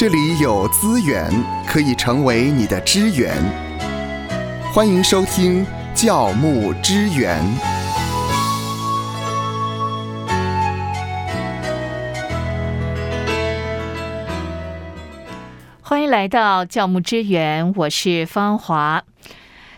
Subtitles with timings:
[0.00, 1.30] 这里有资源
[1.66, 3.36] 可以成为你的支援。
[4.72, 7.38] 欢迎收听教牧支援。
[15.82, 19.04] 欢迎来到教牧支援，我是方华。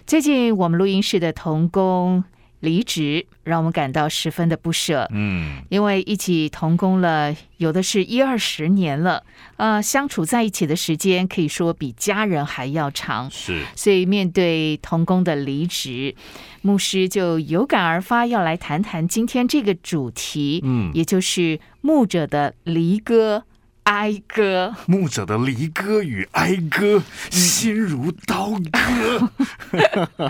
[0.06, 2.22] 最近我们录音室的童工
[2.60, 5.08] 离职，让我们感到十分的不舍。
[5.12, 9.24] 嗯，因为一起同工了，有的是一二十年了，
[9.56, 13.30] 呃，相处在一起的时间可以说比家人还要长。
[13.30, 16.14] 是所以面对童工的离职，
[16.60, 23.44] 牧师就有感而发，要来谈谈今天这个主题，嗯也就是牧者的离歌、
[23.84, 24.74] 哀歌。
[24.86, 29.28] 牧者的离歌与哀歌，心如刀割。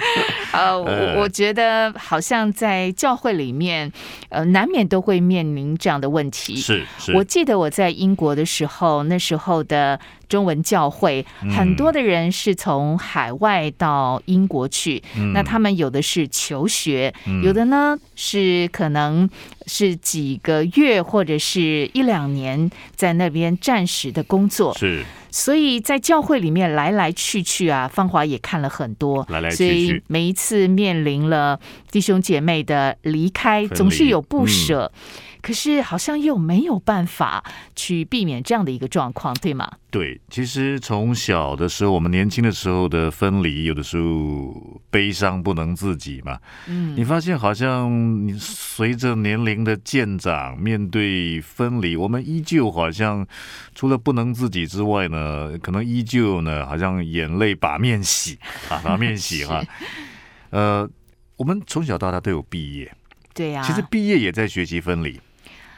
[0.53, 3.93] 呃，我我觉得好像在教会里面，
[4.31, 6.57] 呃，难免都会面临这样的问题。
[6.57, 9.99] 是是，我记得我在英国的时候，那时候的
[10.33, 15.35] 中文教会，很多的人是从海外到英国去，嗯。
[15.35, 19.29] 那他们有的是求学，有的呢是可能
[19.67, 25.05] 是几个月或者是一两年在那边暂时的工作，是。
[25.31, 31.59] 所以在教会里面来来去去啊，芳华也看了很多，来来去所以去每一次面临了
[31.91, 34.91] 弟兄姐妹的离开，分总是有不舍。
[34.95, 39.71] 嗯可是好像又没有办法去避免这样的一个状况，对吗？
[39.91, 40.21] 对。
[40.31, 46.39] 其实从小的时候，我们年轻的时候的分离，有的时候悲伤不能自己嘛。
[46.69, 47.91] 嗯你发现好像
[48.27, 53.27] 你随着年龄的渐长，面对分离，我们依旧好像
[53.75, 59.61] 除了不能自己之外呢，可能依旧呢，好像眼泪把面洗啊，把面洗哈。
[60.51, 60.89] 呃，
[61.37, 62.95] 我们从小到大都有毕业，
[63.35, 65.21] 对呀、其实毕业也在学习分离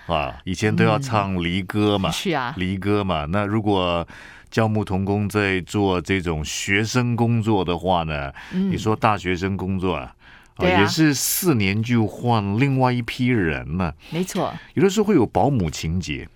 [0.07, 0.35] 啊。
[0.45, 3.27] 以前都要唱离歌嘛，是啊，离歌嘛。
[3.31, 4.07] 那如果
[4.51, 10.15] 教牧童工在做这种学生工作的话呢，嗯你说大学生工作啊，
[10.57, 16.29] 啊也是四年就换另外一批人呢、没错，有的时候会有保姆情节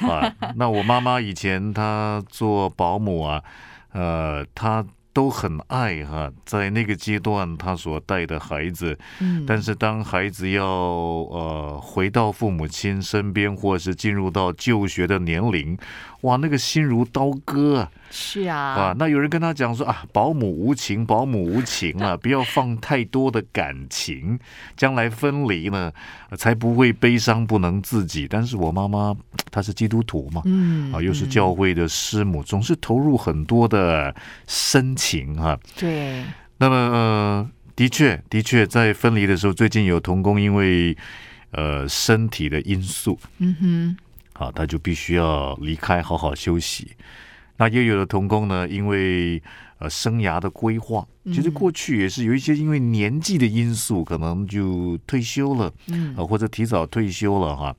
[0.00, 0.30] 啊。
[0.56, 3.42] 那我妈妈以前她做保姆啊，
[3.92, 4.84] 呃，她
[5.16, 15.74] 都很爱哈、在那个阶段他所带的孩子，嗯，但是当孩子要呃回到父母亲身边，或是进入到就学的年龄，
[16.20, 17.90] 哇，那个心如刀割啊！
[18.10, 24.38] 是啊，啊，那有人跟他讲说啊，保姆无情，保姆无情啊， 不要放太多的感情，
[24.76, 25.90] 将来分离呢，
[26.28, 28.28] 呃才不会悲伤不能自己。
[28.28, 29.16] 但是我妈妈
[29.56, 31.30] 她是基督徒嘛，嗯啊，又是嗯。
[31.30, 34.14] 教会的师母，总是投入很多的
[34.46, 36.22] 深情哈、对，
[36.58, 40.94] 那么呃，的确，的确，在分离的时候，最近有童工因为
[41.52, 43.96] 呃身体的因素嗯哼，
[44.34, 46.90] 啊，他就必须要离开，好好休息。
[47.56, 49.42] 那又有的童工呢，因为
[49.78, 51.02] 呃生涯的规划，
[51.32, 56.14] 其实嗯过去也是有一些因为年纪的因素，可能就退休了，嗯。
[56.14, 57.74] 啊，或者提早退休了哈。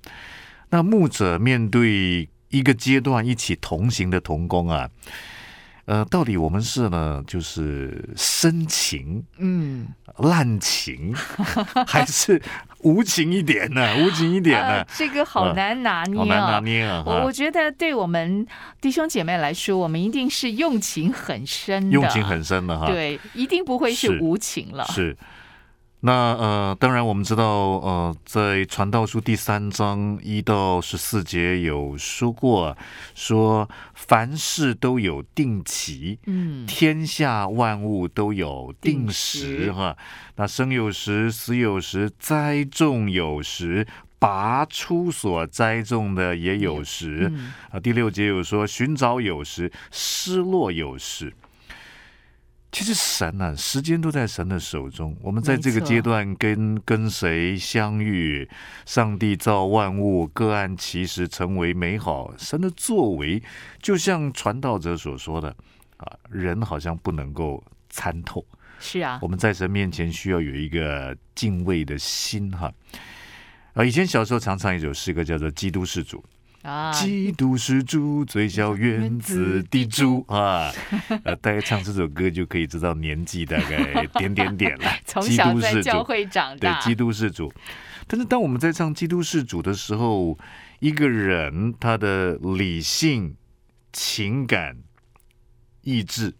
[0.69, 4.89] 那牧者面对一个阶段一起同行的童工啊，
[5.85, 11.13] 呃，到底我们是呢，就是深情、嗯，滥情，
[11.87, 12.41] 还是
[12.79, 13.95] 无情一点呢？
[14.03, 14.87] 无情一点呢呃？
[14.95, 16.59] 这个好呃难拿捏好难拿啊。
[16.59, 17.03] 捏啊！
[17.05, 18.45] 我我觉得对我们
[18.81, 22.87] 弟兄姐妹来说，我们一定是用情很深的，用情很深的哈。
[22.87, 24.85] 对，一定不会是是无情了。
[24.89, 25.15] 是。
[25.99, 32.77] 那呃，当然我们知道，呃，在《传道书》第三章一到十四节有说过，
[33.15, 39.97] 说凡事都有定期，嗯，天下万物都有定定时时哈。
[40.35, 43.87] 那生有时，死有时，栽种有时，
[44.19, 47.27] 拔出所栽种的也有时。
[47.33, 51.33] 嗯啊，第六节有说，寻找有时，失落有时。
[52.69, 55.15] 其实神啊，时间都在神的手中。
[55.21, 58.47] 我们在这个阶段跟跟谁相遇，
[58.85, 62.33] 上帝造万物，各按其时成为美好。
[62.37, 63.41] 神的作为，
[63.81, 65.55] 就像传道者所说的
[65.95, 68.45] 啊，人好像不能够参透。
[68.79, 72.71] 是啊我，们在神面前需要有一个敬畏的心哈。
[73.73, 76.17] 啊，以前小时候常常一首诗歌，叫做《基督是主》。
[76.67, 80.69] 啊，基督是主，最小原子 的主啊！
[81.23, 84.91] 呃，大家唱这首歌就可以知道年纪大概点点点了。
[85.05, 87.49] 从基小在督是主，教会长大，，对基督是主。
[88.05, 90.37] 但是当我们在唱基督是主的时候，
[90.79, 93.37] 一个人他的理性、
[93.93, 94.77] 情感、
[95.83, 96.35] 意志，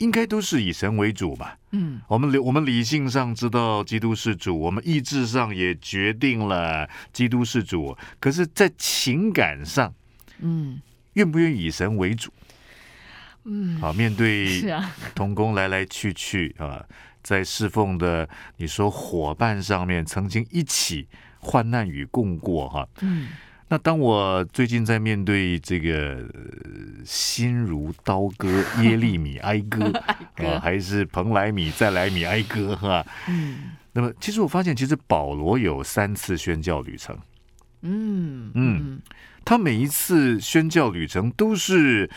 [0.00, 1.56] 应该都是以神为主吧？
[1.72, 9.94] 嗯，我们理我们理性上知道基督是主，我们意志上也决定了基督是主，可是，在情感上，
[10.40, 10.80] 嗯，
[11.12, 12.32] 愿不愿意以神为主？
[13.44, 16.84] 嗯，好，面对是啊，童工来来去去啊，
[17.22, 21.06] 在侍奉的你说伙伴上面，曾经一起
[21.38, 22.88] 患难与共过哈。
[23.02, 23.28] 嗯
[23.72, 28.48] 那当我最近在面对这个呃心如刀割
[28.82, 29.92] 耶利米哀歌
[30.34, 33.06] 歌啊，还是蓬莱米再来米哀歌哈。
[33.28, 37.16] 嗯那么其实我发现，其实保罗有三次宣教旅程，
[37.82, 39.00] 嗯嗯
[39.44, 42.08] 他每一次宣教旅程都是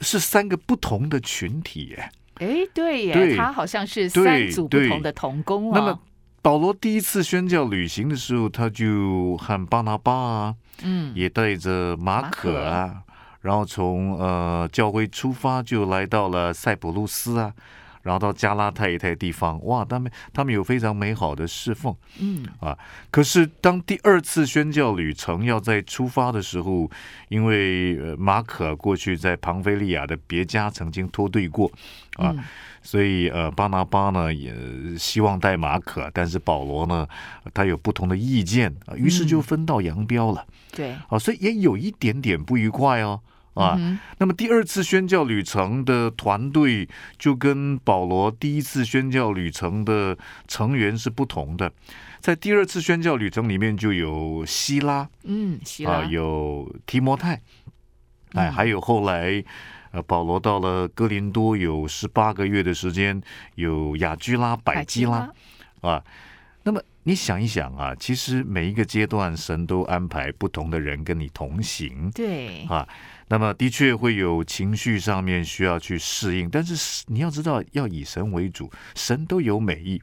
[0.00, 2.10] 是三个不同的群体耶。
[2.40, 5.98] 哎，对耶，对他好像是三组不同的童工啊那么哦。
[6.40, 13.02] 保罗第一次宣教旅行的时候，他就和巴拿巴啊，嗯，也带着马可啊，
[13.40, 17.52] 然后从呃教会出发，就来到了塞浦路斯啊，
[18.08, 21.94] 然后到加拉太一带地方，哇，他们他们有非常美好的侍奉。
[22.18, 22.74] 嗯啊
[23.10, 26.90] 可是当第二次宣教旅程要在出发的时候，
[27.28, 31.70] 因为呃马可过去在庞菲利亚的别家曾经脱队过
[32.16, 32.42] 啊，嗯
[32.80, 34.54] 所以呃巴拿巴呢也
[34.96, 37.06] 希望带马可，但是保罗呢
[37.52, 40.46] 他有不同的意见啊，于是就分道扬镳了。
[40.72, 43.20] 对啊，所以也有一点点不愉快哦。
[43.58, 46.88] 啊，嗯那么第二次宣教旅程的团队
[47.18, 50.16] 就跟保罗第一次宣教旅程的
[50.46, 51.72] 成员是不同的，
[52.20, 57.34] 在第二次宣教旅程里面就有希拉嗯，希啊，拉有提摩太，
[58.32, 59.44] 哎，嗯还有后来。
[59.90, 63.18] 呃，保罗到了哥林多有十八个月的时间，
[63.54, 65.26] 有雅居拉、百基拉，
[65.80, 66.04] 啊，
[67.08, 72.86] 你想一想啊，其实每一个阶段，神都安排不同的人跟你同行对，啊。
[73.28, 80.02] 那么的确会有情绪上面需要去适应，但是你要知道，要以神为主，神都有美意。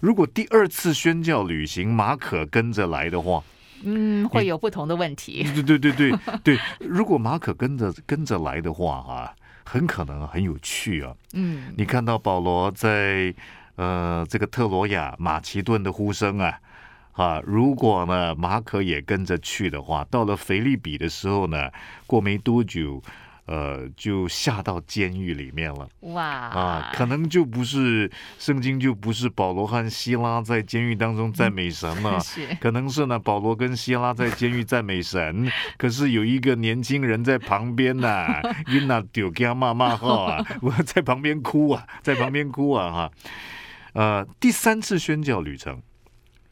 [0.00, 3.40] 如果第二次宣教旅行马可跟着来的话，
[3.84, 5.44] 嗯，会有不同的问题。
[5.54, 6.12] 对对对对
[6.42, 9.32] 对，如果马可跟着跟着来的话啊，
[9.64, 11.14] 很可能很有趣啊。
[11.34, 13.32] 嗯你看到保罗在
[13.82, 16.58] 呃这个特罗亚马其顿的呼声啊
[17.12, 21.70] 啊，如果呢马可也跟着去的话，到了腓利比的时候呢，
[22.06, 23.02] 过没多久。
[23.44, 28.08] 呃，就下到监狱里面了哇啊，可能就不是
[28.38, 38.40] 圣经，就不是保罗和希拉在监狱当中赞美神 了，是可能是呢，保罗跟希拉在监狱赞美神，可是有一个年轻人在旁边呐、
[38.70, 43.10] 因那丢给他骂骂号啊， 我在旁边哭啊，在旁边哭啊哈。
[43.92, 45.80] 呃，第三次宣教旅程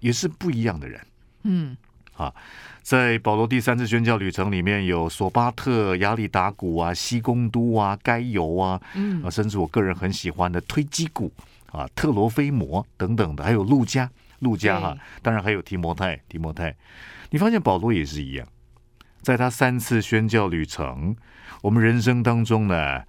[0.01, 1.01] 也是不一样的人。
[1.45, 1.77] 嗯
[2.17, 2.33] 啊
[2.83, 11.33] 在保罗第三次宣教旅程里面，有索巴特、亚里达古啊、西贡都啊、该犹啊，嗯啊，甚至我个人很喜欢的推基古
[11.71, 14.11] 啊、特罗菲摩等等的，还有路加，
[14.41, 16.75] 路加哈、对当然还有提摩太，提摩太。
[17.31, 18.49] 你发现保罗也是一样，
[19.23, 21.15] 在他三次宣教旅程，
[21.63, 23.03] 我们人生当中呢，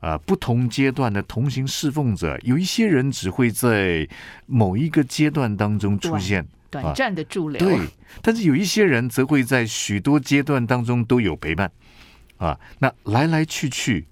[0.00, 4.08] 呃，不同阶段的同行侍奉者，有一些人只会在
[4.46, 7.58] 某一个阶段当中出现，短暂的驻留。
[7.58, 7.86] 对，
[8.22, 11.70] 但是有一些人则会在许多阶段当中都有陪伴，
[12.38, 14.06] 啊，那来来去去，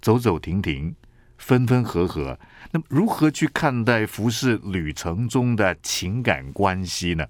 [0.00, 0.94] 走走停停，
[1.36, 2.38] 分分合合，
[2.70, 7.26] 那么如何去看待服饰旅程中的情感关系呢？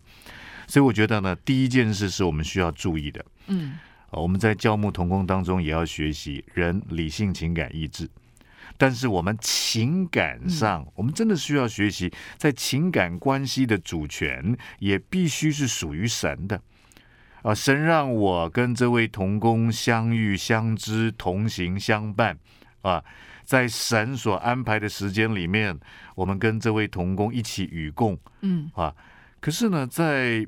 [0.67, 3.25] 所以我觉得呢，第一件事是我们需要注意的。
[3.47, 3.79] 嗯
[4.15, 8.09] 啊，我们在教牧同工当中也要学习人理性、情感、意志。
[8.77, 16.61] 但是我们情感上，我们真的需要学习，在情感关系的主权也必须是属于神的。
[17.43, 22.39] 啊，神让我跟这位同工相遇、相知、同行、相伴。
[22.83, 23.03] 啊，
[23.45, 25.79] 在神所安排的时间里面，
[26.15, 28.19] 我们跟这位同工一起与共。
[28.41, 28.95] 嗯，啊，
[29.41, 30.47] 可是呢，在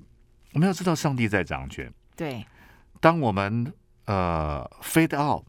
[0.52, 1.92] 我们要知道，上帝在掌权。
[2.16, 2.44] 对，
[3.00, 3.72] 当我们
[4.06, 5.44] 呃 fade out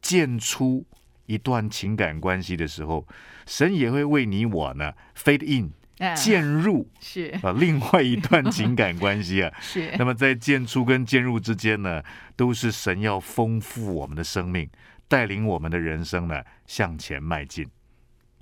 [0.00, 0.84] 渐出
[1.26, 3.06] 一段情感关系的时候，
[3.46, 9.52] 神也会为你我呢 fade in 嗯渐入是啊、另外一段情感关系啊。
[9.60, 12.02] 是那么在渐出跟渐入之间呢，
[12.34, 14.68] 都是神要丰富我们的生命，
[15.06, 17.68] 带领我们的人生呢向前迈进。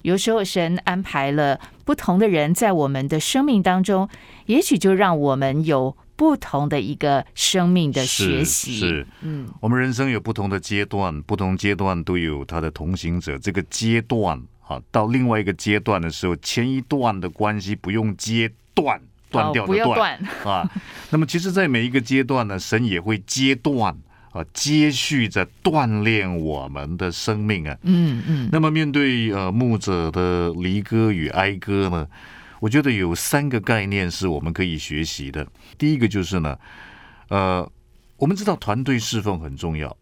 [0.02, 4.08] 有时候神安排了不同的人在我们的生命当中，
[4.46, 8.78] 也许就让我们有不同的一个生命的学习。
[8.78, 13.38] 是是嗯我们人生有不同的阶段，不同阶段都有他的同行者。
[13.38, 19.00] 这个阶段啊，到另外一个阶段的时候，前一段的关系不用阶断，
[19.30, 20.70] 断掉的要断， 啊。
[21.08, 23.96] 那么其实，在每一个阶段呢，神也会阶段
[24.32, 27.74] 啊，接续着锻炼我们的生命啊。
[27.84, 32.06] 嗯嗯那么面对呃牧者的离歌与哀歌呢，
[32.60, 35.46] 我觉得有三个概念是我们可以学习的。
[35.76, 36.56] 第一个就是呢，
[37.28, 37.68] 呃，
[38.16, 39.96] 我们知道团队侍奉很重要，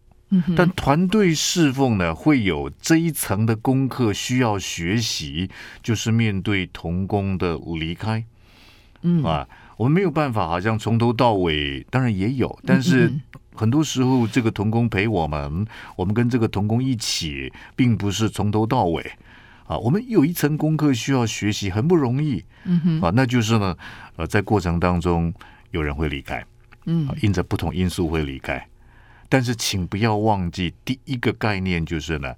[0.55, 5.49] 但团队侍奉呢，会有这一层的功课需要学习，
[5.81, 8.23] 就是面对童工的离开
[9.01, 9.47] 嗯啊，
[9.77, 13.21] 我们没有办法，好像从头到尾，当然也有，但是嗯
[13.55, 19.11] 很多时候这个童工陪我们，我们跟这个童工一起，并不是从头到尾
[19.69, 23.77] 啊，我们有一层功课需要学习，很不容易嗯哼，啊，那就是呢，
[24.15, 25.31] 呃，在过程当中
[25.69, 26.43] 有人会离开。
[26.85, 28.67] 嗯啊，因着不同因素会离开。
[29.29, 32.33] 但是，请不要忘记第一个概念就是呢，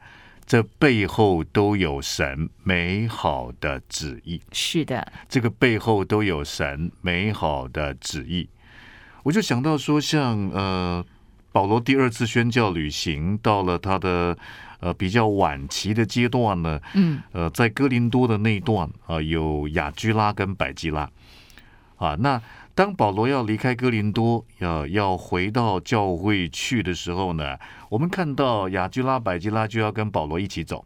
[0.46, 8.50] 这背后都有神美好的旨意，是的，这个背后都有神美好的旨意。
[9.24, 11.06] 我就想到说像，呃，
[11.54, 14.38] 保罗第二次宣教旅行到了他的
[14.82, 21.10] 呃比较晚期的阶段呢，嗯呃，在哥林多的那一段啊、有雅居拉跟百基拉
[21.96, 22.16] 啊。
[22.20, 22.42] 那
[22.76, 27.58] 当保罗要离开哥林多，要要回到教会去的时候呢，
[27.88, 30.84] 我们看到雅居拉、百基拉就要跟保罗一起走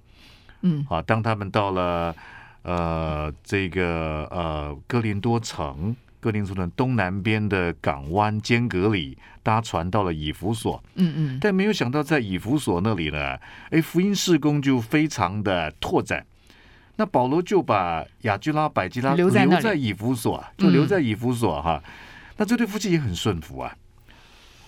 [0.61, 1.01] 嗯啊。
[1.01, 2.15] 当他们到了
[2.61, 5.95] 呃这个呃哥林多城。
[6.25, 13.38] 哥林多城东南边的港湾间隔里搭船到了以弗所，嗯嗯，但没有想到在以弗所那里呢，
[13.70, 16.25] 哎，福音事工就非常的拓展。
[16.96, 21.79] 那保罗就把雅居拉、百基拉留在以弗所，就留在以弗所哈。
[22.38, 23.75] 那这对夫妻也很顺服啊。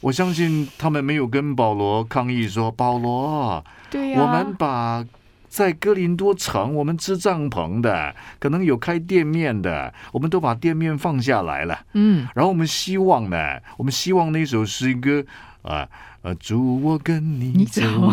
[0.01, 5.03] 我相信他们没有跟保罗抗议说：“保罗，我们把
[5.47, 11.79] 在哥林多城，我们支帐篷的，可能有开店面的，我们都把店面放下来了。
[11.93, 13.37] 嗯然后我们希望呢，
[13.77, 15.23] 我们希望那首诗歌
[15.61, 15.87] 啊，
[16.21, 18.11] 呃，祝我跟你你走走，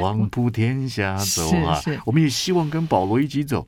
[0.00, 3.66] 望普天下走啊 是是，我们也希望跟保罗一起走，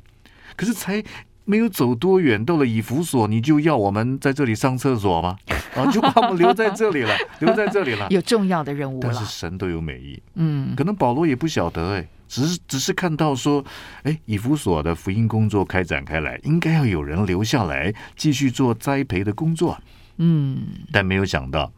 [0.56, 1.02] 可是才。
[1.47, 5.37] 没有走多远，到了以弗所，你就要我们在这里上厕所吗？
[5.76, 8.09] 啊，就把我们留在这里了，留在这里了。
[8.11, 13.64] 有重要的任务了，但是神都有美意，嗯可能保罗也不晓得哎，只是只是看到说，
[14.03, 19.79] 哎，以弗所的福音工作开展开来，应该要有人留下来继续做栽培的工作，
[20.17, 20.67] 嗯。
[20.91, 21.73] 但没有想到，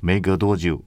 [0.00, 0.82] 没隔多久，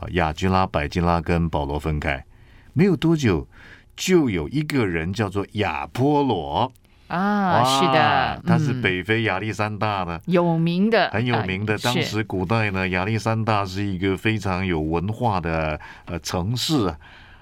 [0.00, 2.24] 啊，亚居拉、百基拉跟保罗分开，
[2.72, 3.46] 没有多久，
[3.94, 6.72] 就有一个人叫做亚波罗，
[7.06, 10.20] 啊，是的，他是嗯北非亚历山大的。
[10.26, 16.92] 有名的，很有名的，呃当时古代呢，亚历山大是一个非常有文化的呃城市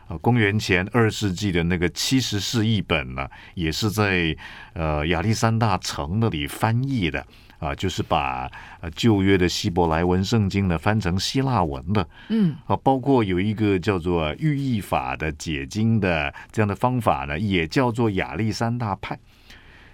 [0.08, 0.14] 啊。
[0.14, 4.36] 啊，公元前二世纪的那个七十四译本呢，也是在
[4.74, 7.26] 呃亚历山大城那里翻译的
[7.58, 19.18] 啊，就是把呃旧约的希伯来文圣经呢翻成希腊文的嗯啊，包括有一个叫做寓意法的解经的这样的方法呢，也叫做亚历山大派。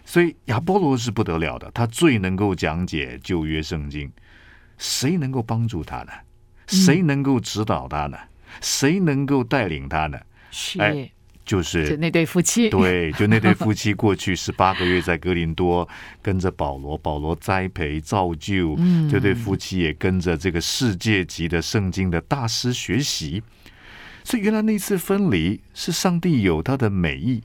[0.04, 4.10] 所以亚波罗是不得了的，他最能够讲解旧约圣经。
[4.76, 6.12] 谁能够帮助他呢？
[6.66, 8.16] 谁能够指导他呢？
[8.60, 10.18] 谁能够带领他呢？
[10.50, 11.10] 是，哎
[11.42, 15.88] 就就是那对夫妻，对，就那对夫妻过去十八个月在格林多
[16.22, 23.42] 跟着保罗，保罗栽培造就，嗯这对夫妻也跟着这个世界级的圣经的大师学习。
[24.22, 27.42] 所以原来那次分离是上帝有他的美意，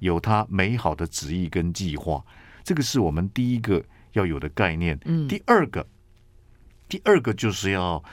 [0.00, 2.22] 有他美好的旨意跟计划，
[2.62, 3.82] 这个是我们第一个
[4.12, 4.98] 要有的概念。
[5.06, 5.86] 嗯第二个，
[6.88, 8.04] 第二个就是要。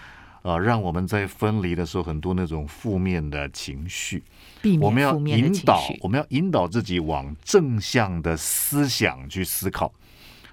[0.44, 4.22] 啊，让我们在分离的时候，很多那种负面的情绪，
[4.62, 9.92] 避我们要引导，，我们要引导自己往正向的思想去思考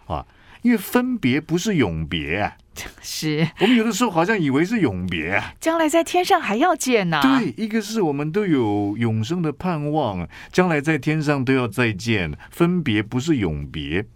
[0.07, 0.25] 啊，
[0.63, 2.57] 因为分别不是永别啊。
[3.03, 5.53] 是我们有的时候好像以为是永别啊。
[5.61, 14.07] 将来在天上还要见呢，对，一个是我们都有永生的盼望，将来在天上都要再见，分别不是永别，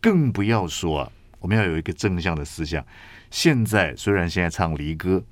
[0.00, 2.84] 更不要说我们要有一个正向的思想。
[3.32, 5.22] 现在虽然现在唱离歌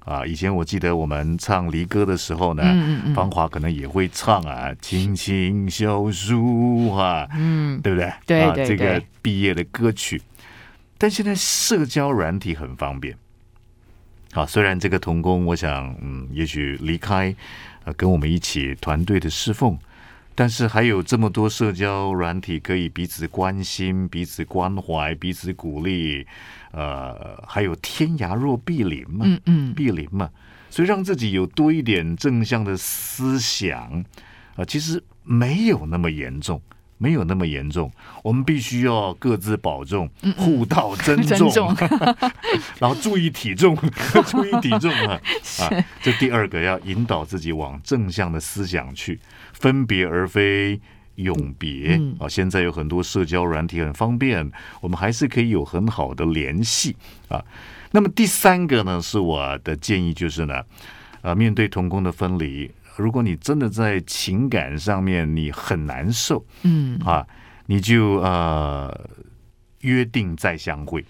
[0.00, 3.14] 啊，以前我记得我们唱离歌的时候呢，嗯嗯嗯。
[3.14, 8.12] 芳华可能也会唱啊，青青小树啊，嗯，对不对？
[8.26, 10.20] 对啊，这个毕业的歌曲。
[10.98, 13.16] 但现在社交软体很方便，
[14.32, 17.34] 啊，虽然这个童工，我想，嗯，也许离开，
[17.84, 19.78] 呃，跟我们一起团队的侍奉，
[20.34, 26.26] 但是还有这么多社交软体可以彼此关心、彼此关怀、彼此鼓励，
[26.72, 30.28] 呃，还有天涯若比邻嘛，嗯嗯，比邻嘛，
[30.70, 34.04] 所以让自己有多一点正向的思想
[34.56, 36.60] 啊、其实没有那么严重，
[36.98, 37.90] 没有那么严重。
[38.22, 41.76] 我们必须要各自保重，互道珍重，重
[42.78, 43.76] 然后注意体重，
[44.26, 45.20] 注意体重啊
[45.60, 45.84] 啊！
[46.02, 49.18] 这第二个要引导自己往正向的思想去，
[49.52, 50.80] 分别而非。
[51.16, 52.28] 永别嗯啊！
[52.28, 56.96] 现在有很多社交软体很方便，我们还是可以有很好的联系
[57.28, 57.40] 啊。
[57.92, 60.60] 那么第三个呢，是我的建议，就是呢，
[61.22, 67.26] 啊，面对同工的分离，如果你真的在情感上面你很难受，嗯，啊，
[67.66, 69.08] 你就呃
[69.80, 71.04] 约定再相会。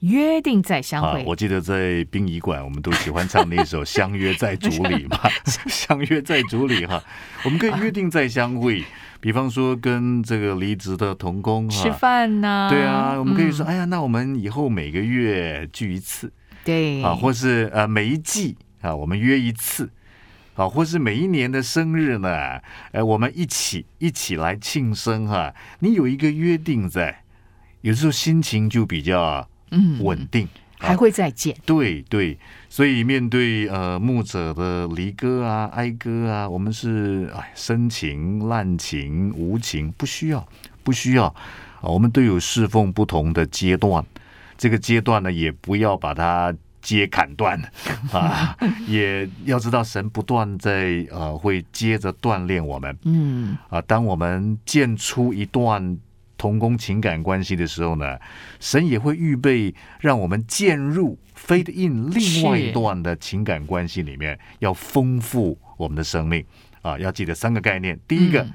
[0.00, 5.18] 约定再相会。，啊我记得在殡仪馆，我们都喜欢唱那首《相约在竹里》嘛，
[5.68, 7.02] 《相约在竹里》哈，
[7.44, 8.84] 我们可以约定再相会。
[9.20, 12.68] 比方说跟这个离职的童工吃哈，饭呢？
[12.70, 16.32] 对啊，我们可以说，嗯哎呀，那我们以后每个月聚一次
[16.64, 19.90] 对啊，或是呃每一季啊，我们约一次。
[20.58, 22.60] 啊，或是每一年的生日呢，
[22.90, 27.22] 呃，我们一起一起来庆生哈、你有一个约定在，
[27.82, 30.48] 有时候心情就比较嗯稳定。
[30.80, 31.56] 还会再见。
[31.64, 32.36] 对对，
[32.68, 40.44] 所以面对呃牧者的离歌啊、哀歌啊，我们是哎深情、滥情、无情，不需要，
[40.82, 44.04] 不需要啊，我们都有侍奉不同的阶段，
[44.56, 46.52] 这个阶段呢，也不要把它。
[46.96, 47.60] 接砍断。
[48.12, 52.96] 啊，也要知道神不断在呃会接着锻炼我们。
[53.04, 53.80] 嗯，啊。
[53.82, 55.98] 当我们建出一段
[56.38, 58.18] 同工情感关系的时候呢，
[58.58, 66.42] 神也会预备让我们渐入 fade in 另外一段的情感关系里面，要丰富我们的生命。
[66.80, 66.98] 啊。
[66.98, 68.52] 要记得三个概念，第一个、嗯。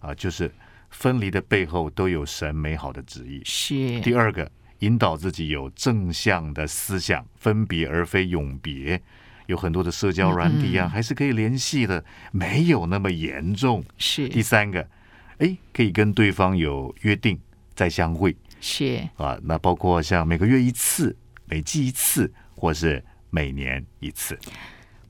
[0.00, 0.50] 啊就是
[0.90, 4.00] 分离的背后都有神美好的旨意；是。
[4.00, 9.00] 第二个，引导自己有正向的思想，分别而非永别。
[9.46, 13.84] 有很多的社交软体啊，还是可以联系的，没有那么严重。
[13.98, 14.86] 是第三个，
[15.38, 17.36] 哎，可以跟对方有约定
[17.74, 24.38] 再相会是，啊，那包括像每个月一次、每季一次，或是每年一次。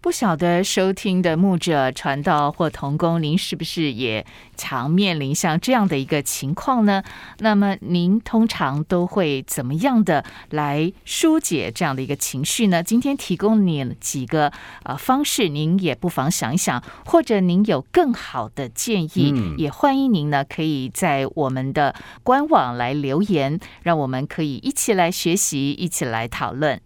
[0.02, 4.24] 不晓得收听的牧者、传道或童工，您是不是也
[4.56, 7.02] 常面临像这样的一个情况呢？
[7.40, 12.82] 那么您通常都会怎么样的来疏解这样的一个情绪呢？
[12.82, 14.50] 今天提供你几个
[14.84, 26.80] 呃方式，您也不妨想一想，或者您有更好的建议，嗯也欢迎您呢可以在我们的官网来留言，让我们可以一起来学习，一起来讨论。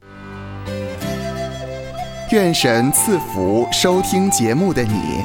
[2.34, 5.24] 愿神赐福收听节目的你，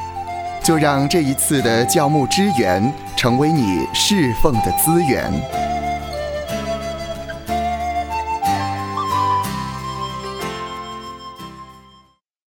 [0.63, 5.33] 就让这一次的教牧支援成为你侍奉的资源。